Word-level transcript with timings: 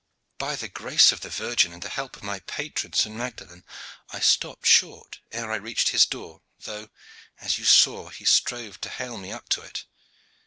By 0.39 0.55
the 0.55 0.67
grace 0.67 1.11
of 1.11 1.19
the 1.21 1.29
Virgin 1.29 1.71
and 1.71 1.83
the 1.83 1.87
help 1.89 2.17
of 2.17 2.23
my 2.23 2.39
patron 2.39 2.93
St. 2.93 3.15
Magdalen, 3.15 3.63
I 4.09 4.19
stopped 4.19 4.65
short 4.65 5.19
ere 5.31 5.51
I 5.51 5.57
reached 5.57 5.89
his 5.89 6.07
door, 6.07 6.41
though, 6.61 6.89
as 7.39 7.59
you 7.59 7.65
saw, 7.65 8.09
he 8.09 8.25
strove 8.25 8.81
to 8.81 8.89
hale 8.89 9.17
me 9.19 9.31
up 9.31 9.47
to 9.49 9.61
it. 9.61 9.83